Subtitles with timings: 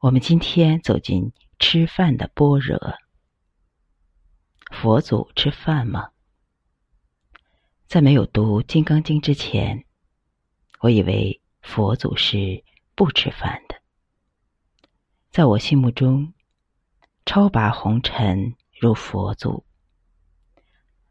[0.00, 2.78] 我们今天走进吃饭的般若。
[4.70, 6.10] 佛祖吃饭吗？
[7.88, 9.84] 在没有读《金刚经》之前，
[10.78, 12.62] 我以为佛祖是
[12.94, 13.74] 不吃饭的。
[15.30, 16.32] 在我心目中，
[17.26, 19.64] 超拔红尘如佛祖，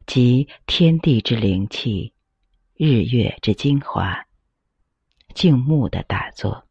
[0.05, 2.13] 集天地之灵气、
[2.75, 4.25] 日月之精华，
[5.35, 6.66] 静穆的打坐。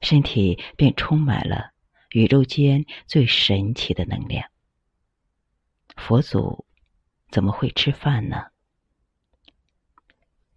[0.00, 1.72] 身体便充满了
[2.10, 4.48] 宇宙间最神奇的能量。
[5.96, 6.64] 佛祖
[7.30, 8.46] 怎么会吃饭呢？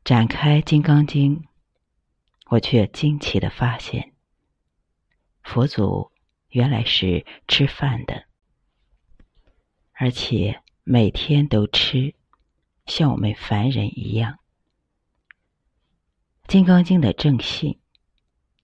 [0.04, 1.40] 展开《金刚经》，
[2.48, 4.14] 我却惊奇的发现，
[5.44, 6.12] 佛祖
[6.50, 8.26] 原来是吃饭的，
[9.94, 12.14] 而且每天都吃，
[12.86, 14.34] 像我们凡人一样。
[16.48, 17.81] 《金刚经》的正信。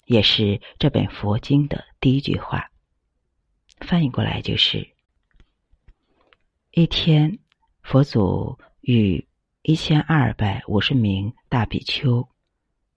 [0.07, 2.71] 也是这本佛经的第一句话，
[3.81, 4.89] 翻译过来就是：
[6.71, 7.39] 一天，
[7.83, 9.27] 佛祖与
[9.63, 12.25] 一千二百五十名大比丘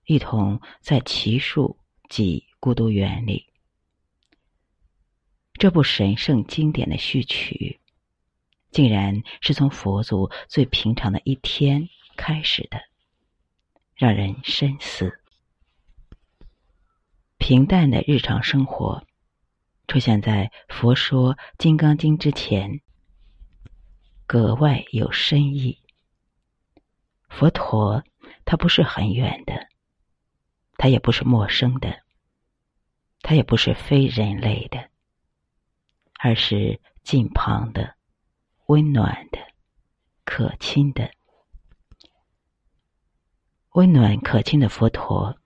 [0.05, 1.77] 一同在奇树
[2.08, 3.44] 及孤独园里。
[5.55, 7.81] 这部神圣经典的序曲，
[8.70, 12.81] 竟然是从佛祖最平常的一天开始的，
[13.97, 15.19] 让人深思。
[17.41, 19.02] 平淡的日常生活，
[19.88, 22.82] 出现在佛说《金刚经》之前，
[24.27, 25.80] 格外有深意。
[27.30, 28.05] 佛陀
[28.44, 29.69] 他不是很远的，
[30.77, 32.02] 他也不是陌生的，
[33.22, 34.91] 他也不是非人类的，
[36.20, 37.94] 而是近旁的、
[38.66, 39.38] 温暖的、
[40.25, 41.10] 可亲的、
[43.70, 45.39] 温暖可亲的佛陀。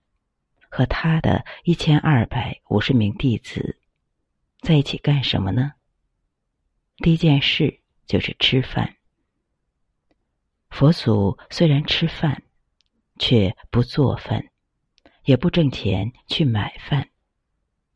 [0.75, 3.79] 和他的一千二百五十名弟子
[4.59, 5.71] 在一起干什么呢？
[6.97, 8.97] 第一件事就是吃饭。
[10.69, 12.43] 佛祖虽然吃饭，
[13.17, 14.49] 却不做饭，
[15.23, 17.07] 也不挣钱去买饭，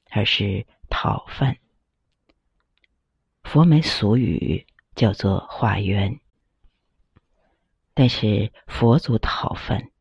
[0.09, 1.57] 而是讨饭。
[3.43, 6.17] 佛门俗语叫做“化缘”，
[7.93, 9.91] 但是佛祖讨饭。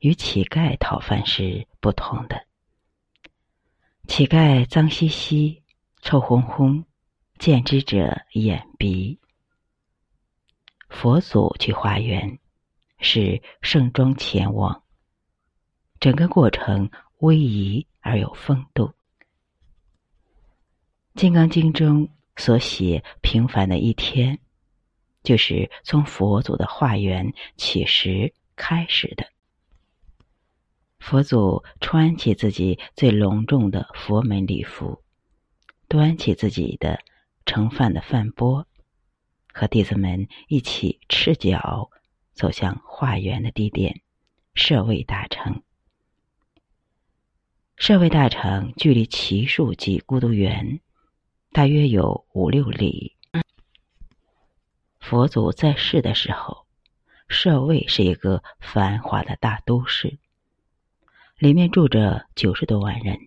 [0.00, 2.46] 与乞丐讨饭是不同的。
[4.08, 5.62] 乞丐脏兮兮、
[6.00, 6.82] 臭烘烘，
[7.38, 9.20] 见之者眼鼻。
[10.88, 12.38] 佛祖去化缘，
[13.00, 14.82] 是盛装前往，
[16.00, 18.86] 整个过程威仪而有风度。
[21.16, 24.38] 《金刚经》中所写平凡的一天，
[25.22, 29.33] 就是从佛祖的化缘起时开始的。
[31.04, 35.02] 佛祖穿起自己最隆重的佛门礼服，
[35.86, 36.98] 端起自己的
[37.44, 38.66] 盛饭的饭钵，
[39.52, 41.90] 和弟子们一起赤脚
[42.32, 44.00] 走向化缘的地点——
[44.56, 45.62] 舍卫大城。
[47.76, 50.80] 舍卫大城距离奇树及孤独园
[51.52, 53.14] 大约有五六里。
[55.00, 56.64] 佛祖在世的时候，
[57.28, 60.18] 舍卫是一个繁华的大都市。
[61.36, 63.18] 里面住着九十多万人。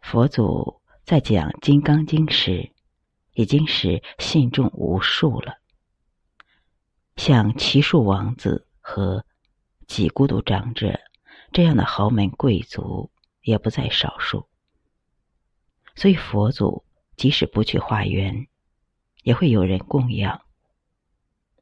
[0.00, 2.72] 佛祖在讲《金刚经》时，
[3.34, 5.60] 已经是信众无数了。
[7.16, 9.26] 像奇树王子和
[9.86, 10.98] 几孤独长者
[11.52, 13.10] 这样的豪门贵族
[13.42, 14.48] 也不在少数。
[15.96, 16.84] 所以佛祖
[17.16, 18.46] 即使不去化缘，
[19.22, 20.40] 也会有人供养。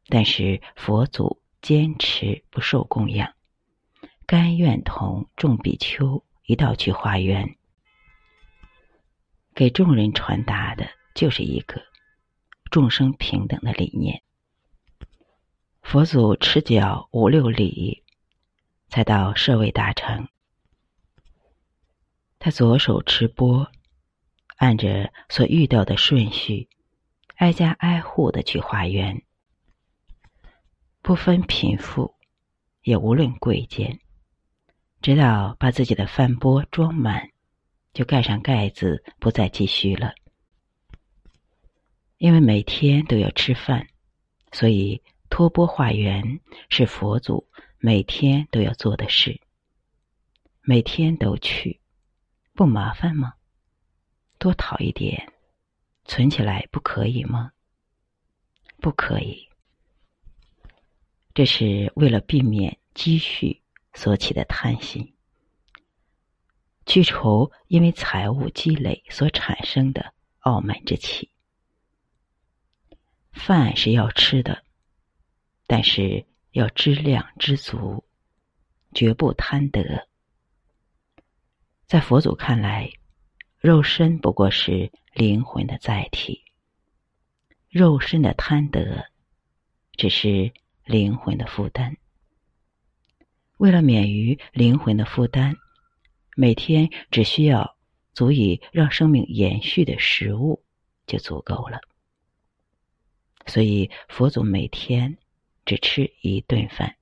[0.06, 3.35] 但是佛祖坚持不受供养。
[4.26, 7.56] 甘愿同众比丘一道去化缘，
[9.54, 11.80] 给众人传达的就是一个
[12.68, 14.24] 众生平等的理念。
[15.80, 18.02] 佛祖持脚五六里，
[18.88, 20.26] 才到舍卫大城。
[22.40, 23.70] 他左手持钵，
[24.56, 26.68] 按着所遇到的顺序，
[27.36, 29.22] 挨家挨户的去化缘，
[31.00, 32.16] 不分贫富，
[32.82, 34.00] 也无论贵贱。
[35.06, 37.30] 直到把自己的饭钵装满，
[37.92, 40.12] 就盖上盖子，不再继续了。
[42.16, 43.86] 因为每天都要吃饭，
[44.50, 45.00] 所以
[45.30, 47.48] 托钵化缘是佛祖
[47.78, 49.40] 每天都要做的事。
[50.62, 51.80] 每天都去，
[52.52, 53.34] 不麻烦吗？
[54.40, 55.32] 多讨一点，
[56.04, 57.52] 存起来不可以吗？
[58.80, 59.48] 不可以。
[61.32, 63.62] 这是为了避免积蓄。
[63.96, 65.14] 所起的贪心，
[66.84, 71.30] 去除因为财物积累所产生的傲慢之气。
[73.32, 74.62] 饭是要吃的，
[75.66, 78.04] 但是要知量知足，
[78.92, 80.06] 绝不贪得。
[81.86, 82.90] 在佛祖看来，
[83.58, 86.44] 肉身不过是灵魂的载体，
[87.70, 89.06] 肉身的贪得
[89.92, 90.52] 只是
[90.84, 91.96] 灵魂的负担。
[93.56, 95.56] 为了免于灵魂的负担，
[96.36, 97.76] 每天只需要
[98.12, 100.62] 足以让生命延续的食物
[101.06, 101.80] 就足够了。
[103.46, 105.16] 所以佛祖每天
[105.64, 106.96] 只吃一顿饭，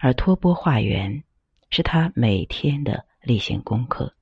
[0.00, 1.22] 而托钵化缘
[1.70, 4.14] 是他每天的例行功课。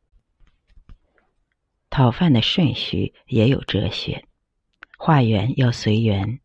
[1.89, 4.27] 讨饭的顺序也有哲学，
[4.99, 6.41] 化缘要随缘，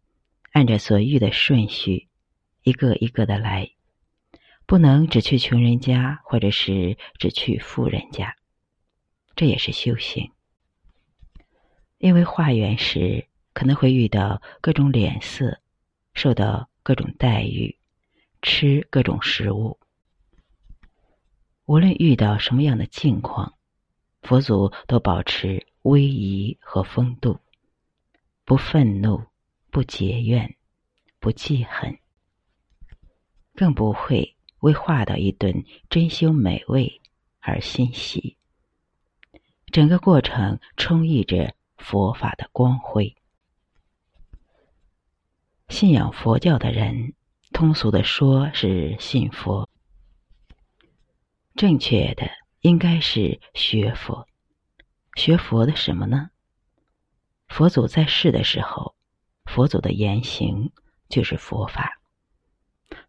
[0.53, 2.07] 按着所遇的顺序，
[2.63, 3.69] 一个一个的来。
[4.65, 8.35] 不能只去穷人家，或者是只去富人家，
[9.35, 10.31] 这也是修行。
[11.97, 15.59] 因为化缘时可能会遇到各种脸色，
[16.13, 17.77] 受到各种待遇，
[18.41, 19.77] 吃各种食物。
[21.65, 23.53] 无论遇到什么样的境况，
[24.21, 27.39] 佛祖都保持威仪和风度，
[28.45, 29.23] 不愤怒，
[29.69, 30.55] 不结怨，
[31.19, 31.99] 不记恨，
[33.53, 34.35] 更不会。
[34.61, 37.01] 为化到一顿珍馐美味
[37.39, 38.37] 而欣喜，
[39.71, 43.15] 整个过程充溢着佛法的光辉。
[45.67, 47.13] 信仰佛教的人，
[47.51, 49.67] 通俗的说是信佛，
[51.55, 52.29] 正确的
[52.59, 54.27] 应该是学佛。
[55.15, 56.29] 学佛的什么呢？
[57.47, 58.93] 佛祖在世的时候，
[59.45, 60.71] 佛祖的言行
[61.09, 61.83] 就是佛法；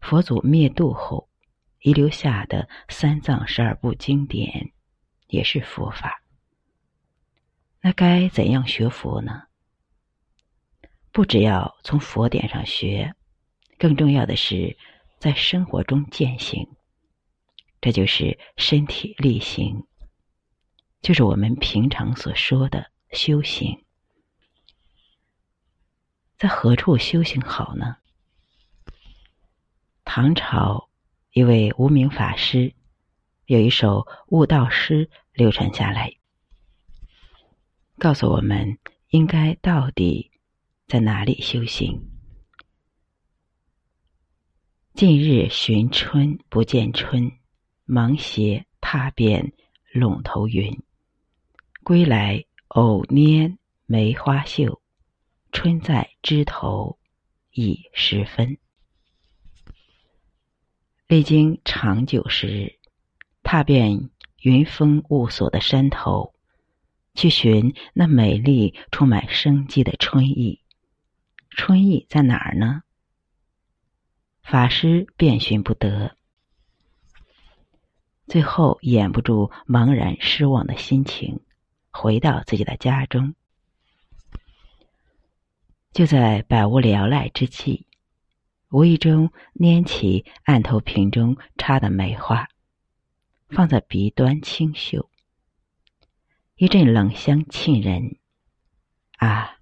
[0.01, 1.29] 佛祖灭度后。
[1.83, 4.71] 遗留下的三藏十二部经典，
[5.27, 6.23] 也是佛法。
[7.81, 9.43] 那该怎样学佛呢？
[11.11, 13.13] 不只要从佛典上学，
[13.77, 14.77] 更重要的是
[15.19, 16.65] 在生活中践行。
[17.81, 19.85] 这就是身体力行，
[21.01, 23.83] 就是我们平常所说的修行。
[26.37, 27.97] 在何处修行好呢？
[30.05, 30.89] 唐朝。
[31.33, 32.75] 一位无名法师
[33.47, 36.13] 有一首悟道诗流传下来，
[37.97, 38.77] 告诉我们
[39.09, 40.29] 应该到底
[40.85, 42.07] 在哪里修行。
[44.93, 47.31] 近日寻春不见春，
[47.83, 49.53] 忙携踏遍
[49.91, 50.83] 陇头云。
[51.83, 53.57] 归来偶拈
[53.87, 54.83] 梅花秀，
[55.51, 56.99] 春在枝头
[57.53, 58.55] 已时分。
[61.13, 62.79] 历经长久时，
[63.43, 64.09] 踏遍
[64.41, 66.33] 云峰雾锁的山头，
[67.13, 70.59] 去寻那美丽、充满生机的春意。
[71.51, 72.81] 春意在哪儿呢？
[74.41, 76.17] 法师遍寻不得，
[78.25, 81.41] 最后掩不住茫然失望的心情，
[81.91, 83.35] 回到自己的家中。
[85.91, 87.85] 就在百无聊赖之际。
[88.73, 92.49] 无意中拈起案头瓶中插的梅花，
[93.49, 95.11] 放在鼻端清嗅，
[96.55, 98.17] 一阵冷香沁人。
[99.19, 99.59] 啊，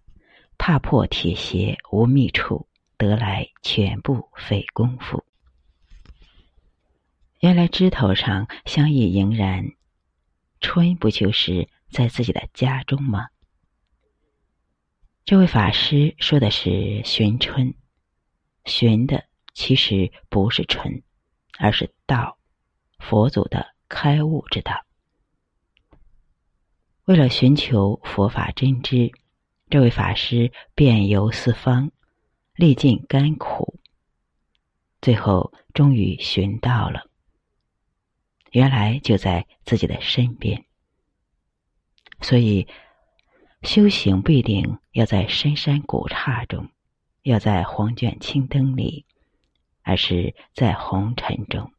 [0.57, 5.25] 踏破铁鞋无觅处，得来全不费功夫。
[7.41, 9.73] 原来枝头上香意盈然，
[10.61, 13.27] 春不就是在自己的家中吗？
[15.25, 17.73] 这位法师说的是寻春。
[18.65, 21.03] 寻的其实不是春，
[21.57, 22.37] 而是道，
[22.99, 24.85] 佛祖的开悟之道。
[27.05, 29.11] 为了寻求佛法真知，
[29.69, 31.91] 这位法师遍游四方，
[32.53, 33.79] 历尽甘苦，
[35.01, 37.09] 最后终于寻到了。
[38.51, 40.65] 原来就在自己的身边。
[42.21, 42.67] 所以，
[43.63, 46.69] 修行不一定要在深山古刹中。
[47.23, 49.05] 要在黄卷青灯里，
[49.83, 51.71] 而是在红尘中，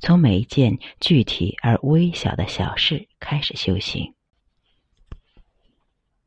[0.00, 4.14] 从每一件具体而微小的小事开始修行。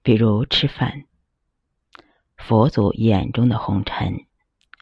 [0.02, 1.06] 比如吃饭，
[2.38, 4.26] 佛祖眼中的红尘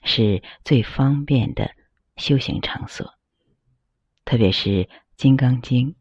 [0.03, 1.71] 是最方便的
[2.17, 3.13] 修行场所，
[4.25, 4.85] 特别是
[5.17, 5.91] 《金刚经》，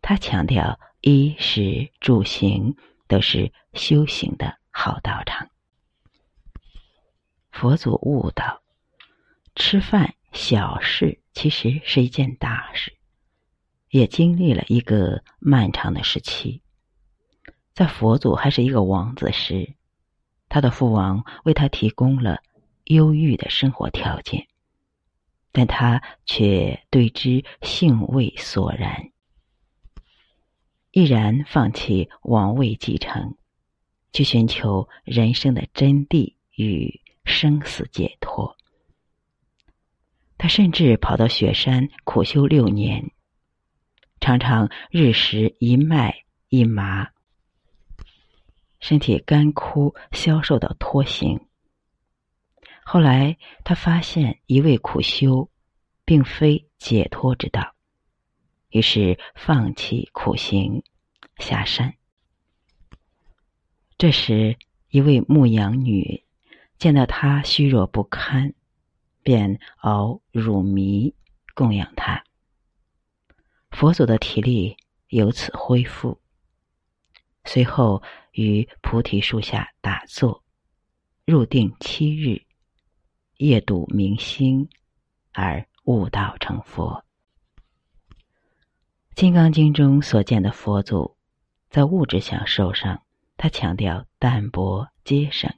[0.00, 2.76] 他强调衣食住行
[3.08, 5.49] 都是修行的好道场。
[7.50, 8.62] 佛祖悟道，
[9.54, 12.96] 吃饭小事其实是一件大事，
[13.90, 16.62] 也经历了一个漫长的时期。
[17.74, 19.74] 在佛祖还是一个王子时，
[20.48, 22.42] 他的父王为他提供了
[22.84, 24.46] 优裕的生活条件，
[25.52, 29.10] 但他却对之兴味索然，
[30.90, 33.36] 毅然放弃王位继承，
[34.12, 38.56] 去寻求人生的真谛与生死解脱。
[40.38, 43.10] 他甚至跑到雪山苦修六年，
[44.20, 47.08] 常常日食一麦一麻。
[48.80, 51.46] 身体干枯、消瘦到脱形。
[52.82, 55.50] 后来，他发现一味苦修，
[56.06, 57.74] 并非解脱之道，
[58.70, 60.82] 于是放弃苦行，
[61.36, 61.94] 下山。
[63.98, 64.56] 这时，
[64.88, 66.24] 一位牧羊女
[66.80, 68.52] 见到他虚弱不堪，
[69.22, 71.14] 便熬乳糜
[71.54, 72.24] 供养他。
[73.70, 76.20] 佛祖的体力由此恢复。
[77.44, 78.02] 随后。
[78.32, 80.44] 于菩提树下打坐，
[81.24, 82.40] 入定七日，
[83.38, 84.68] 夜睹明星，
[85.32, 87.04] 而悟道成佛。
[89.16, 91.16] 《金刚经》中所见的佛祖，
[91.70, 93.02] 在物质享受上，
[93.36, 95.50] 他强调淡泊节省；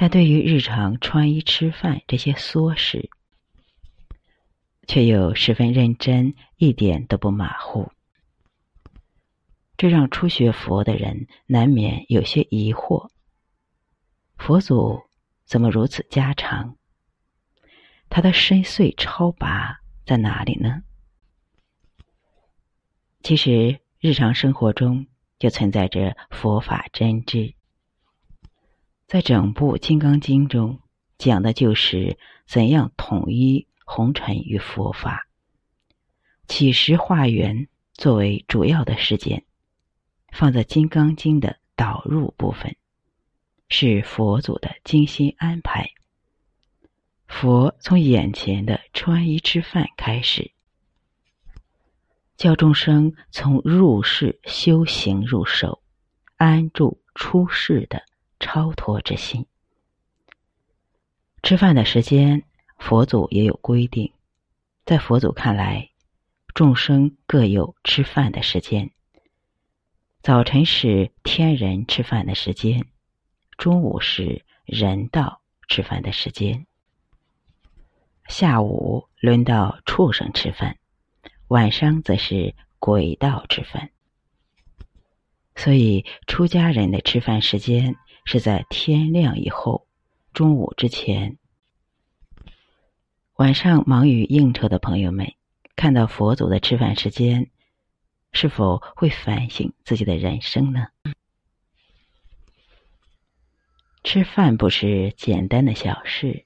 [0.00, 3.10] 但对于日常穿衣吃饭这些琐事，
[4.86, 7.90] 却又十分认真，一点都不马虎。
[9.76, 13.10] 这让初学佛的人难免有些疑惑：
[14.36, 15.02] 佛祖
[15.44, 16.76] 怎么如此家常？
[18.08, 20.84] 他的深邃超拔在哪里呢？
[23.24, 25.08] 其实，日常生活中
[25.40, 27.57] 就存在着佛法真知。
[29.08, 30.80] 在整部《金刚经》中，
[31.16, 35.26] 讲的就是怎样统一红尘与佛法。
[36.46, 39.44] 起时化缘作为主要的事件。
[40.30, 42.76] 放在《金刚经》的导入部分，
[43.70, 45.88] 是佛祖的精心安排。
[47.26, 50.52] 佛从眼前的穿衣吃饭开始，
[52.36, 55.80] 教众生从入世修行入手，
[56.36, 58.02] 安住出世的
[58.40, 59.46] 超脱之心。
[61.42, 62.42] 吃饭的时间，
[62.78, 64.12] 佛祖也有规定。
[64.84, 65.90] 在佛祖看来，
[66.54, 68.90] 众生各有吃饭的时间。
[70.22, 72.86] 早晨是天人吃饭的时间，
[73.56, 76.66] 中午是人道吃饭的时间，
[78.28, 80.76] 下午轮到畜生吃饭，
[81.48, 83.90] 晚上则是鬼道吃饭。
[85.54, 87.96] 所以，出家人的吃饭时间
[88.30, 89.86] 是在天亮以后，
[90.34, 91.38] 中午之前。
[93.36, 95.32] 晚上忙于应酬的朋友们，
[95.76, 97.48] 看到佛祖的吃饭时间。
[98.30, 100.88] 是否会反省自己的人生呢？
[104.04, 106.44] 吃饭不是简单的小事，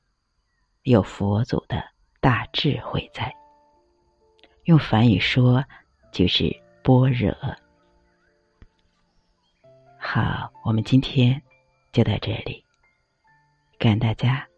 [0.85, 1.83] 有佛祖的
[2.21, 3.35] 大智慧在。
[4.63, 5.65] 用梵语说，
[6.13, 7.35] 就是般若。
[9.99, 11.43] 好，我们今天
[11.93, 12.65] 就在这里，
[13.79, 14.52] 感恩大家。